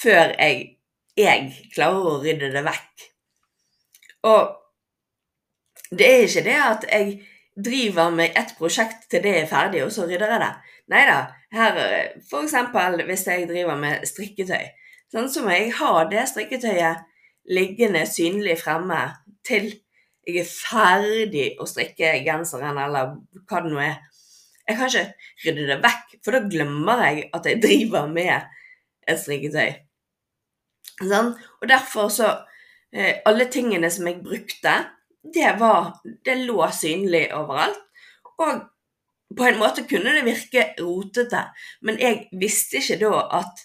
før 0.00 0.32
jeg, 0.38 0.76
jeg 1.18 1.48
klarer 1.74 2.08
å 2.08 2.20
rydde 2.22 2.52
det 2.54 2.64
vekk. 2.64 3.09
Og 4.28 4.56
det 5.90 6.06
er 6.06 6.24
ikke 6.26 6.46
det 6.46 6.56
at 6.62 6.86
jeg 6.90 7.14
driver 7.64 8.10
med 8.14 8.36
et 8.38 8.54
prosjekt 8.58 9.08
til 9.10 9.22
det 9.24 9.36
er 9.40 9.48
ferdig, 9.50 9.84
og 9.84 9.92
så 9.92 10.06
rydder 10.08 10.34
jeg 10.34 10.42
det. 10.42 10.50
Nei 10.90 11.04
da. 11.06 11.18
Her, 11.54 11.78
eksempel 12.42 13.02
hvis 13.08 13.26
jeg 13.26 13.48
driver 13.50 13.78
med 13.78 14.06
strikketøy, 14.06 14.68
sånn, 15.10 15.30
så 15.30 15.42
må 15.42 15.54
jeg 15.54 15.72
ha 15.80 16.04
det 16.10 16.28
strikketøyet 16.30 17.06
liggende 17.50 18.04
synlig 18.06 18.60
fremme 18.60 19.00
til 19.46 19.72
jeg 20.28 20.44
er 20.44 20.48
ferdig 20.50 21.46
å 21.58 21.66
strikke 21.66 22.12
genseren, 22.26 22.78
eller 22.78 23.16
hva 23.48 23.62
det 23.64 23.72
nå 23.72 23.80
er. 23.82 23.96
Jeg 24.68 24.76
kan 24.78 24.90
ikke 24.90 25.04
rydde 25.46 25.68
det 25.72 25.78
vekk, 25.82 26.16
for 26.22 26.36
da 26.36 26.42
glemmer 26.52 27.04
jeg 27.08 27.24
at 27.34 27.48
jeg 27.48 27.62
driver 27.64 28.10
med 28.12 28.34
et 29.08 29.18
strikketøy. 29.18 29.72
Sånn? 31.00 31.32
Og 31.34 31.70
derfor 31.70 32.12
så 32.12 32.28
Alle 32.90 33.46
tingene 33.52 33.90
som 33.92 34.08
jeg 34.08 34.22
brukte, 34.24 34.72
det 35.22 35.52
var 35.60 36.00
Det 36.24 36.34
lå 36.46 36.64
synlig 36.74 37.28
overalt. 37.36 37.78
Og 38.40 38.62
på 39.36 39.46
en 39.46 39.58
måte 39.60 39.84
kunne 39.86 40.14
det 40.16 40.24
virke 40.26 40.64
rotete, 40.80 41.44
men 41.86 42.00
jeg 42.00 42.24
visste 42.40 42.80
ikke 42.80 42.98
da 43.04 43.20
at 43.40 43.60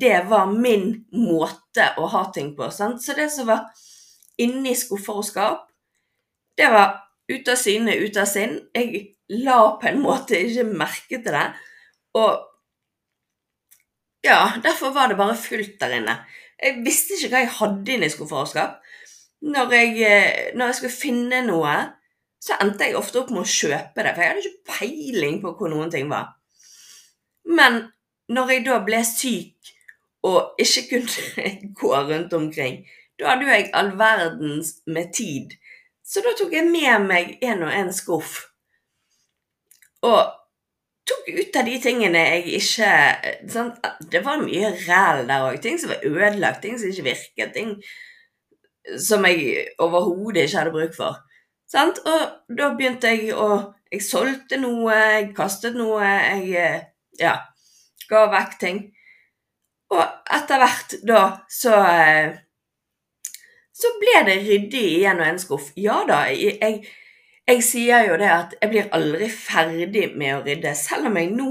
det 0.00 0.22
var 0.30 0.48
min 0.50 1.04
måte 1.12 1.90
å 2.00 2.06
ha 2.10 2.22
ting 2.34 2.54
på. 2.56 2.70
Sant? 2.72 3.02
Så 3.04 3.14
det 3.18 3.28
som 3.34 3.50
var 3.50 3.66
inni 4.40 4.74
skuffer 4.78 5.20
og 5.20 5.26
skap, 5.28 5.66
det 6.58 6.70
var 6.72 6.96
ute 7.30 7.52
av 7.52 7.60
syne, 7.60 7.98
ute 8.00 8.22
av 8.22 8.30
sinn. 8.30 8.56
Jeg 8.74 9.14
la 9.44 9.58
på 9.80 9.90
en 9.90 10.00
måte 10.02 10.40
ikke 10.40 10.66
merke 10.70 11.20
til 11.20 11.36
det. 11.36 11.46
Og 12.16 12.32
ja, 14.24 14.54
derfor 14.64 14.94
var 14.96 15.10
det 15.10 15.20
bare 15.20 15.36
fullt 15.36 15.76
der 15.82 15.98
inne. 15.98 16.16
Jeg 16.64 16.80
visste 16.84 17.18
ikke 17.18 17.30
hva 17.34 17.42
jeg 17.42 17.52
hadde 17.58 17.94
inni 17.94 18.08
skuffer 18.12 18.40
og 18.40 18.50
skap. 18.50 18.78
Når 19.44 19.74
jeg, 19.76 19.90
eh, 20.08 20.56
når 20.56 20.70
jeg 20.70 20.78
skulle 20.78 20.96
finne 20.96 21.42
noe, 21.44 21.74
så 22.40 22.56
endte 22.60 22.88
jeg 22.88 22.96
ofte 22.96 23.20
opp 23.20 23.32
med 23.32 23.44
å 23.44 23.48
kjøpe 23.48 24.04
det, 24.04 24.14
for 24.14 24.24
jeg 24.24 24.32
hadde 24.32 24.44
ikke 24.44 24.78
peiling 24.78 25.40
på 25.42 25.52
hvor 25.58 25.72
noen 25.72 25.92
ting 25.92 26.08
var. 26.12 26.32
Men 27.44 27.82
når 28.32 28.54
jeg 28.54 28.64
da 28.68 28.78
ble 28.84 29.00
syk 29.04 29.74
og 30.24 30.60
ikke 30.60 30.86
kunne 30.94 31.50
gå 31.80 31.92
rundt 32.08 32.32
omkring, 32.36 32.80
da 33.20 33.30
hadde 33.30 33.46
jo 33.46 33.52
jeg 33.52 33.70
all 33.76 33.92
verdens 34.00 34.78
med 34.88 35.12
tid 35.16 35.52
så 36.04 36.20
da 36.20 36.34
tok 36.36 36.52
jeg 36.52 36.68
med 36.68 37.06
meg 37.08 37.38
en 37.44 37.64
og 37.64 37.72
en 37.72 37.92
skuff. 37.96 38.36
Og 40.04 40.20
tok 41.08 41.28
ut 41.28 41.56
av 41.60 41.68
de 41.68 41.76
tingene 41.82 42.22
jeg 42.30 42.56
ikke 42.60 42.90
sånn, 43.52 43.70
Det 44.10 44.22
var 44.24 44.42
mye 44.42 44.72
ræl 44.86 45.26
der 45.28 45.46
òg. 45.50 45.60
Ting 45.62 45.78
som 45.80 45.92
var 45.92 46.04
ødelagt, 46.08 46.62
ting 46.62 46.78
som 46.80 46.90
ikke 46.90 47.08
virket. 47.10 47.54
Ting 47.56 47.76
som 49.00 49.24
jeg 49.28 49.68
overhodet 49.80 50.46
ikke 50.46 50.58
hadde 50.60 50.74
bruk 50.74 50.96
for. 50.96 51.20
Sant? 51.70 52.00
Og 52.04 52.56
da 52.58 52.74
begynte 52.76 53.14
jeg 53.14 53.34
å 53.36 53.72
Jeg 53.94 54.02
solgte 54.02 54.56
noe, 54.58 54.90
jeg 54.90 55.34
kastet 55.36 55.76
noe, 55.78 56.02
jeg 56.02 56.88
Ja. 57.20 57.36
Ga 58.10 58.24
vekk 58.32 58.56
ting. 58.58 58.80
Og 59.94 60.02
etter 60.34 60.58
hvert 60.58 60.96
da 61.06 61.20
så 61.46 61.76
så 63.74 63.90
ble 64.00 64.20
det 64.28 64.36
ryddig 64.46 64.82
igjen 64.98 65.18
en 65.18 65.22
og 65.22 65.28
en 65.28 65.40
skuff. 65.42 65.70
Ja 65.78 66.00
da, 66.08 66.24
jeg, 66.30 66.58
jeg, 66.60 66.84
sier 67.64 68.08
jo 68.08 68.16
det 68.20 68.30
at 68.32 68.54
jeg 68.60 68.72
blir 68.72 68.90
aldri 68.96 69.28
ferdig 69.28 70.08
med 70.16 70.38
å 70.38 70.42
rydde, 70.46 70.72
selv 70.78 71.10
om 71.10 71.18
jeg 71.20 71.32
nå 71.34 71.50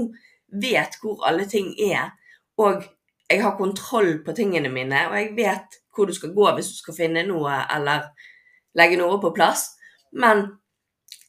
vet 0.62 0.98
hvor 1.02 1.22
alle 1.28 1.46
ting 1.50 1.70
er, 1.78 2.10
og 2.58 2.82
jeg 3.30 3.42
har 3.42 3.56
kontroll 3.58 4.18
på 4.26 4.34
tingene 4.36 4.70
mine, 4.72 5.06
og 5.08 5.16
jeg 5.18 5.32
vet 5.38 5.78
hvor 5.94 6.10
du 6.10 6.14
skal 6.16 6.34
gå 6.34 6.50
hvis 6.56 6.72
du 6.72 6.80
skal 6.82 6.98
finne 6.98 7.24
noe 7.28 7.62
eller 7.72 8.10
legge 8.78 8.98
noe 8.98 9.20
på 9.22 9.32
plass. 9.36 9.68
Men 10.12 10.44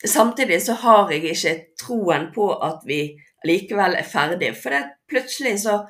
samtidig 0.06 0.60
så 0.66 0.76
har 0.82 1.14
jeg 1.14 1.24
ikke 1.32 1.56
troen 1.82 2.30
på 2.36 2.50
at 2.66 2.84
vi 2.90 3.16
likevel 3.46 3.98
er 4.00 4.10
ferdige, 4.10 4.58
for 4.58 4.74
det 4.74 4.84
plutselig 5.10 5.60
så 5.66 5.84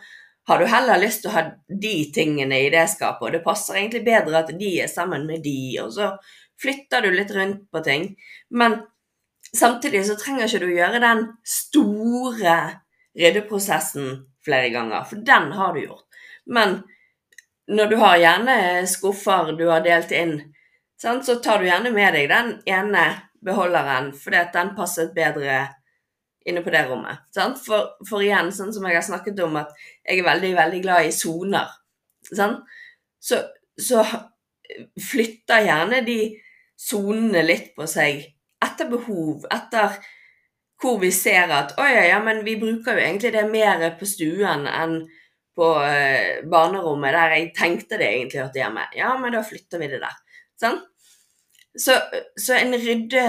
har 0.45 0.61
du 0.61 0.67
heller 0.69 1.01
lyst 1.01 1.23
til 1.23 1.31
å 1.31 1.37
ha 1.39 1.45
de 1.81 1.95
tingene 2.13 2.59
i 2.67 2.71
det 2.73 2.85
skapet, 2.91 3.23
og 3.23 3.33
det 3.33 3.45
passer 3.45 3.79
egentlig 3.79 4.03
bedre 4.05 4.43
at 4.43 4.51
de 4.59 4.73
er 4.83 4.91
sammen 4.91 5.25
med 5.25 5.41
de, 5.45 5.57
og 5.81 5.93
så 5.95 6.11
flytter 6.61 7.05
du 7.05 7.11
litt 7.13 7.31
rundt 7.35 7.65
på 7.71 7.81
ting. 7.85 8.09
Men 8.49 8.79
samtidig 9.55 10.05
så 10.07 10.17
trenger 10.19 10.47
ikke 10.47 10.63
du 10.65 10.73
gjøre 10.73 11.03
den 11.03 11.27
store 11.47 12.57
ryddeprosessen 13.15 14.25
flere 14.45 14.69
ganger, 14.73 15.05
for 15.09 15.23
den 15.25 15.51
har 15.55 15.73
du 15.73 15.85
gjort. 15.85 16.05
Men 16.45 16.81
når 17.71 17.87
du 17.89 17.95
har 17.97 18.19
gjerne 18.21 18.57
skuffer 18.89 19.55
du 19.57 19.65
har 19.71 19.85
delt 19.85 20.11
inn, 20.13 20.35
så 21.01 21.39
tar 21.43 21.59
du 21.59 21.67
gjerne 21.67 21.91
med 21.93 22.13
deg 22.15 22.29
den 22.29 22.51
ene 22.69 23.05
beholderen 23.45 24.11
fordi 24.17 24.39
at 24.41 24.53
den 24.55 24.71
passet 24.77 25.13
bedre 25.15 25.65
inne 26.45 26.61
på 26.61 26.71
det 26.73 26.85
rommet. 26.89 27.25
For, 27.33 27.95
for, 28.05 28.21
igjen, 28.21 28.51
sånn 28.53 28.73
som 28.73 28.85
jeg 28.85 28.99
har 28.99 29.05
snakket 29.05 29.41
om, 29.45 29.57
at 29.57 29.73
jeg 30.05 30.21
er 30.21 30.27
veldig, 30.27 30.53
veldig 30.59 30.81
glad 30.83 31.07
i 31.07 31.13
soner. 31.15 31.71
Så, 32.29 33.39
så 33.81 34.03
flytter 35.01 35.65
gjerne 35.65 36.01
de 36.05 36.19
sonene 36.75 37.43
litt 37.45 37.73
på 37.75 37.87
seg 37.89 38.23
etter 38.65 38.89
behov, 38.91 39.45
etter 39.51 39.99
hvor 40.81 40.99
vi 40.99 41.11
ser 41.15 41.51
at 41.55 41.75
å 41.79 41.85
ja, 41.87 42.03
ja, 42.09 42.17
men 42.23 42.43
vi 42.45 42.57
bruker 42.59 42.97
jo 42.97 43.03
egentlig 43.03 43.31
det 43.35 43.45
mer 43.47 43.85
på 43.99 44.07
stuen 44.09 44.65
enn 44.67 44.97
på 45.55 45.69
uh, 45.79 46.41
barnerommet, 46.51 47.15
der 47.15 47.35
jeg 47.37 47.53
tenkte 47.55 47.99
det 48.01 48.09
egentlig 48.09 48.41
hørte 48.41 48.59
hjemme. 48.59 48.89
Ja, 48.97 49.13
men 49.19 49.31
da 49.31 49.43
flytter 49.45 49.79
vi 49.79 49.87
det 49.93 50.01
der. 50.03 50.17
Sånn? 50.59 50.81
Så, 51.79 51.95
så 52.39 52.57
en 52.57 52.75
rydde 52.75 53.23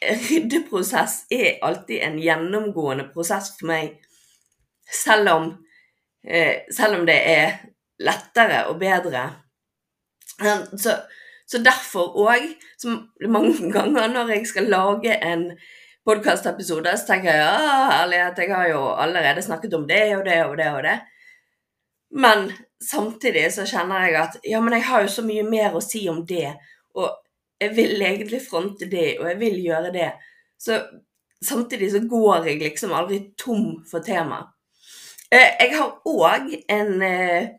ryddeprosess 0.00 1.26
er 1.30 1.58
alltid 1.62 2.02
en 2.02 2.18
gjennomgående 2.18 3.08
prosess 3.12 3.52
for 3.58 3.68
meg. 3.70 3.98
Selv 4.90 5.32
om, 5.32 5.50
eh, 6.24 6.62
selv 6.72 7.00
om 7.00 7.06
det 7.06 7.18
er 7.28 7.58
lettere 8.00 8.66
og 8.68 8.80
bedre. 8.80 9.28
Så, 10.76 10.96
så 11.50 11.58
derfor 11.58 12.14
òg, 12.22 12.46
mange 13.28 13.70
ganger 13.76 14.10
når 14.12 14.34
jeg 14.36 14.48
skal 14.50 14.70
lage 14.70 15.16
en 15.26 15.48
podkastepisode, 16.06 16.92
så 16.96 17.08
tenker 17.08 17.34
jeg 17.34 17.42
ja, 17.42 17.86
herlighet, 17.90 18.38
jeg 18.38 18.54
har 18.54 18.68
jo 18.70 18.84
allerede 18.94 19.42
snakket 19.42 19.74
om 19.74 19.88
det 19.88 20.04
og 20.16 20.24
det 20.28 20.38
og 20.46 20.54
det 20.58 20.68
og 20.70 20.84
det. 20.86 20.98
Men 22.10 22.48
samtidig 22.82 23.48
så 23.54 23.66
kjenner 23.68 24.06
jeg 24.06 24.16
at 24.22 24.38
ja, 24.46 24.60
men 24.62 24.78
jeg 24.78 24.86
har 24.88 25.04
jo 25.04 25.12
så 25.12 25.26
mye 25.26 25.44
mer 25.46 25.76
å 25.76 25.82
si 25.84 26.06
om 26.10 26.24
det. 26.26 26.54
Og 26.98 27.10
jeg 27.60 27.76
vil 27.76 28.02
egentlig 28.02 28.40
fronte 28.42 28.88
det, 28.90 29.18
og 29.20 29.28
jeg 29.30 29.38
vil 29.42 29.60
gjøre 29.66 29.92
det. 29.94 30.08
Så 30.58 30.80
samtidig 31.44 31.90
så 31.92 32.00
går 32.08 32.48
jeg 32.48 32.62
liksom 32.62 32.94
aldri 32.96 33.20
tom 33.38 33.82
for 33.90 34.02
tema. 34.06 34.42
Eh, 35.30 35.54
jeg 35.60 35.76
har 35.76 35.98
òg 36.10 36.54
eh, 36.56 37.50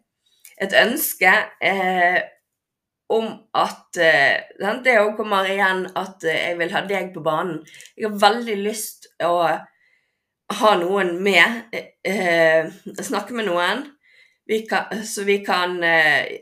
et 0.62 0.76
ønske 0.82 1.32
eh, 1.64 2.20
om 3.12 3.28
at 3.58 3.98
Det 4.86 4.94
òg 5.02 5.18
kommer 5.18 5.50
igjen 5.50 5.84
at 6.00 6.24
jeg 6.24 6.56
vil 6.60 6.72
ha 6.72 6.82
deg 6.88 7.10
på 7.14 7.24
banen. 7.26 7.60
Jeg 7.98 8.08
har 8.08 8.22
veldig 8.22 8.56
lyst 8.62 9.10
å 9.24 9.36
ha 10.62 10.72
noen 10.80 11.18
med, 11.24 11.76
snakke 13.04 13.36
med 13.36 13.48
noen, 13.48 13.84
vi 14.48 14.62
kan, 14.68 15.04
så, 15.08 15.24
vi 15.28 15.38
kan, 15.46 15.78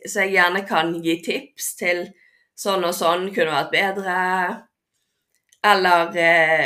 så 0.06 0.24
jeg 0.24 0.36
gjerne 0.38 0.64
kan 0.70 0.94
gi 1.04 1.20
tips 1.26 1.74
til 1.82 2.06
sånn 2.60 2.86
og 2.88 2.96
sånn 2.96 3.30
kunne 3.36 3.54
vært 3.54 3.74
bedre. 3.74 4.16
Eller 5.66 6.18
eh, 6.20 6.66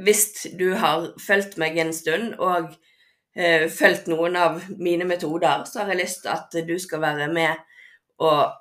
hvis 0.00 0.26
du 0.58 0.72
har 0.80 1.10
fulgt 1.20 1.58
meg 1.60 1.78
en 1.80 1.92
stund 1.96 2.36
og 2.42 2.72
eh, 3.36 3.66
fulgt 3.72 4.08
noen 4.10 4.36
av 4.40 4.62
mine 4.78 5.06
metoder, 5.08 5.64
så 5.68 5.82
har 5.82 5.94
jeg 5.94 6.02
lyst 6.02 6.24
til 6.24 6.34
at 6.34 6.58
du 6.68 6.76
skal 6.80 7.04
være 7.04 7.30
med 7.32 7.60
og, 8.22 8.54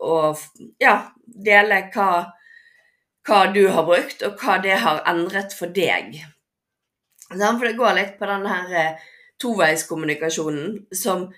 og 0.00 0.38
ja, 0.82 0.96
dele 1.24 1.84
hva, 1.94 2.10
hva, 3.26 3.40
du 3.54 3.62
har 3.72 3.86
brukt, 3.86 4.24
og 4.26 4.40
hva 4.40 4.58
det 4.62 4.80
har 4.82 5.02
endret 5.10 5.54
for 5.56 5.72
deg. 5.74 6.20
For 7.30 7.66
det 7.66 7.78
går 7.78 7.96
litt 7.96 8.16
på 8.18 8.28
den 8.30 8.46
her 8.50 8.74
eh, 8.74 9.04
toveiskommunikasjonen 9.40 10.80
som 10.96 11.28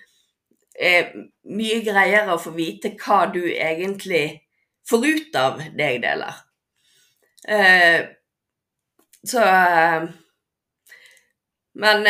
er 0.73 1.11
mye 1.53 1.83
greiere 1.85 2.33
å 2.33 2.41
få 2.41 2.55
vite 2.55 2.95
hva 2.97 3.27
du 3.33 3.43
egentlig 3.51 4.25
får 4.89 5.05
ut 5.05 5.35
av 5.37 5.61
det 5.77 5.91
jeg 5.91 6.01
deler. 6.03 6.41
Eh, 7.47 7.99
så 9.23 9.43
eh, 9.43 10.03
Men 11.73 12.05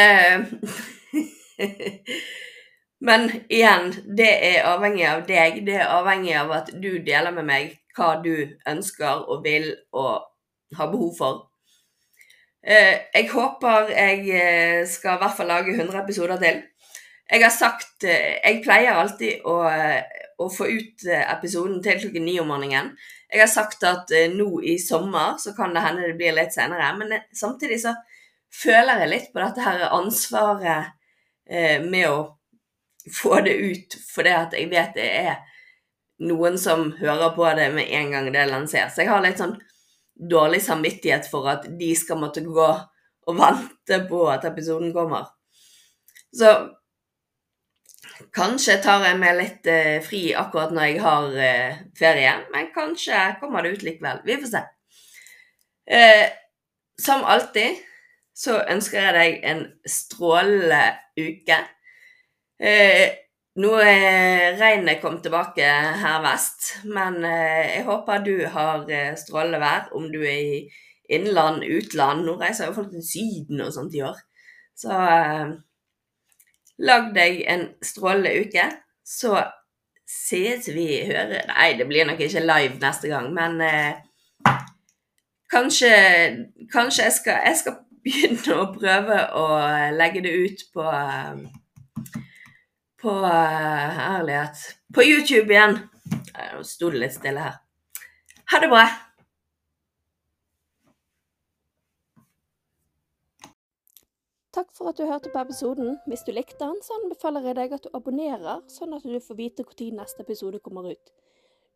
Men 3.04 3.28
igjen, 3.52 3.90
det 4.18 4.32
er 4.48 4.68
avhengig 4.70 5.04
av 5.10 5.26
deg. 5.28 5.64
Det 5.68 5.76
er 5.76 5.90
avhengig 5.92 6.38
av 6.40 6.52
at 6.56 6.70
du 6.72 6.94
deler 7.04 7.34
med 7.36 7.50
meg 7.50 7.74
hva 7.98 8.14
du 8.24 8.36
ønsker 8.70 9.26
og 9.28 9.42
vil 9.44 9.74
og 9.92 10.24
har 10.78 10.92
behov 10.92 11.10
for. 11.18 11.42
Eh, 12.64 13.10
jeg 13.12 13.28
håper 13.34 13.90
jeg 13.92 14.22
eh, 14.32 14.86
skal 14.88 15.18
i 15.18 15.22
hvert 15.22 15.36
fall 15.36 15.52
lage 15.52 15.74
100 15.76 16.00
episoder 16.00 16.40
til. 16.40 16.62
Jeg 17.28 17.44
har 17.44 17.52
sagt 17.52 18.06
eh, 18.08 18.40
Jeg 18.40 18.62
pleier 18.64 18.96
alltid 18.96 19.44
å, 19.52 19.58
å 20.40 20.48
få 20.52 20.70
ut 20.72 21.04
episoden 21.12 21.82
til 21.84 22.00
klokken 22.06 22.24
ni 22.24 22.38
om 22.40 22.48
morgenen. 22.54 22.94
Jeg 23.28 23.42
har 23.42 23.52
sagt 23.52 23.84
at 23.90 24.14
nå 24.32 24.48
i 24.64 24.78
sommer 24.80 25.36
så 25.44 25.52
kan 25.58 25.76
det 25.76 25.84
hende 25.84 26.08
det 26.08 26.16
blir 26.22 26.38
litt 26.38 26.56
senere, 26.56 26.94
men 26.96 27.12
samtidig 27.36 27.82
så 27.84 27.96
føler 28.54 29.04
jeg 29.04 29.12
litt 29.12 29.30
på 29.34 29.42
dette 29.42 29.66
her 29.66 29.88
ansvaret 29.90 30.94
med 31.90 32.06
å 32.08 32.20
få 33.12 33.42
det 33.46 33.54
ut, 33.54 33.98
fordi 34.14 34.34
at 34.36 34.56
jeg 34.58 34.70
vet 34.72 34.96
det 34.96 35.10
er 35.28 35.36
noen 36.24 36.58
som 36.62 36.92
hører 37.00 37.34
på 37.36 37.48
det 37.58 37.70
med 37.76 37.90
en 37.90 38.12
gang 38.14 38.30
det 38.32 38.46
lanseres. 38.50 38.98
Jeg 38.98 39.12
har 39.12 39.24
litt 39.24 39.42
sånn 39.42 39.58
dårlig 40.14 40.62
samvittighet 40.64 41.28
for 41.32 41.50
at 41.52 41.66
de 41.80 41.90
skal 41.98 42.22
måtte 42.22 42.44
gå 42.46 42.70
og 43.24 43.40
vente 43.40 44.00
på 44.10 44.22
at 44.32 44.46
episoden 44.48 44.94
kommer. 44.96 45.26
Så 46.34 46.52
kanskje 48.34 48.80
tar 48.84 49.06
jeg 49.08 49.20
meg 49.22 49.38
litt 49.40 49.68
eh, 49.70 49.98
fri 50.06 50.24
akkurat 50.38 50.74
når 50.74 50.90
jeg 50.90 51.02
har 51.04 51.38
eh, 51.48 51.82
ferie, 51.98 52.36
men 52.54 52.72
kanskje 52.76 53.26
kommer 53.42 53.64
det 53.64 53.76
ut 53.76 53.86
likevel. 53.88 54.22
Vi 54.26 54.38
får 54.42 54.54
se. 54.54 54.64
Eh, 55.98 56.26
som 57.02 57.26
alltid 57.26 57.82
så 58.38 58.60
ønsker 58.70 59.02
jeg 59.02 59.16
deg 59.18 59.48
en 59.50 59.64
strålende 59.90 60.84
uke. 61.20 61.60
Eh, 62.64 63.10
nå 63.60 63.74
er 63.84 64.56
regnet 64.56 65.02
kommet 65.02 65.26
tilbake 65.26 65.68
her 66.00 66.22
vest, 66.24 66.70
men 66.88 67.20
eh, 67.28 67.74
jeg 67.76 67.84
håper 67.90 68.22
du 68.24 68.38
har 68.54 68.86
eh, 68.88 69.12
strålende 69.20 69.60
vær 69.60 69.90
om 69.98 70.06
du 70.14 70.22
er 70.24 70.38
i 70.40 70.62
innland, 71.12 71.66
utland. 71.68 72.24
Nå 72.24 72.38
reiser 72.40 72.70
jo 72.70 72.78
folk 72.78 72.94
til 72.94 73.04
Syden 73.04 73.66
og 73.66 73.74
sånt 73.76 73.98
i 73.98 74.04
år. 74.08 74.22
Så 74.80 74.96
eh, 74.96 75.52
lag 76.88 77.10
deg 77.18 77.44
en 77.52 77.68
strålende 77.84 78.32
uke. 78.46 78.70
Så 79.04 79.36
ses 80.08 80.70
vi, 80.72 80.88
hører 81.10 81.50
Nei, 81.50 81.74
det 81.76 81.88
blir 81.90 82.08
nok 82.08 82.22
ikke 82.24 82.46
live 82.46 82.80
neste 82.80 83.12
gang, 83.12 83.28
men 83.36 83.60
eh, 83.66 84.56
kanskje, 85.52 85.92
kanskje 86.72 87.10
jeg 87.10 87.18
skal, 87.20 87.44
jeg 87.50 87.60
skal 87.60 87.78
begynne 88.08 88.56
å 88.56 88.72
prøve 88.72 89.20
å 89.36 89.50
legge 90.00 90.24
det 90.24 90.34
ut 90.46 90.66
på 90.74 90.88
på 93.04 93.12
eh, 93.28 93.90
Herlighet. 94.00 94.58
På 94.96 95.04
YouTube 95.04 95.52
igjen. 95.52 95.80
Nå 96.54 96.64
sto 96.64 96.92
det 96.94 97.02
litt 97.02 97.16
stille 97.18 97.44
her. 97.44 97.58
Ha 98.54 98.60
det 98.64 98.70
bra. 98.72 98.84
Takk 104.54 104.70
for 104.78 104.92
at 104.92 105.00
du 105.02 105.08
hørte 105.10 105.32
på 105.34 105.42
episoden. 105.42 105.98
Hvis 106.08 106.24
du 106.24 106.32
likte 106.32 106.62
den, 106.62 106.78
så 106.86 106.96
anbefaler 107.02 107.50
jeg 107.50 107.58
deg 107.58 107.76
at 107.76 107.88
du 107.88 107.92
abonnerer, 107.98 108.62
sånn 108.70 108.94
at 108.94 109.04
du 109.04 109.18
får 109.20 109.40
vite 109.40 109.66
når 109.66 110.04
neste 110.04 110.22
episode 110.22 110.62
kommer 110.62 110.92
ut. 110.94 111.14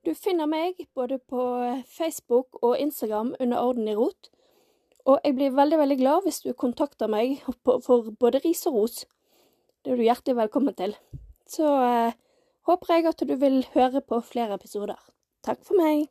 Du 0.05 0.13
finner 0.15 0.47
meg 0.47 0.77
både 0.95 1.17
på 1.17 1.41
Facebook 1.89 2.61
og 2.61 2.77
Instagram 2.79 3.35
under 3.39 3.57
Orden 3.59 3.87
i 3.87 3.95
rot. 3.97 4.29
Og 5.09 5.19
jeg 5.23 5.35
blir 5.35 5.55
veldig 5.57 5.77
veldig 5.77 5.97
glad 5.97 6.23
hvis 6.23 6.41
du 6.45 6.53
kontakter 6.53 7.07
meg 7.07 7.41
for 7.65 8.11
både 8.19 8.43
ris 8.45 8.63
og 8.69 8.77
ros. 8.77 9.05
Det 9.87 9.93
er 9.93 10.01
du 10.01 10.03
hjertelig 10.03 10.33
velkommen 10.35 10.73
til. 10.75 10.93
Så 11.47 11.63
eh, 11.79 12.15
håper 12.67 12.89
jeg 12.91 13.05
at 13.07 13.21
du 13.23 13.29
vil 13.39 13.61
høre 13.71 14.01
på 14.03 14.17
flere 14.19 14.57
episoder. 14.59 14.97
Takk 15.47 15.61
for 15.63 15.79
meg. 15.79 16.09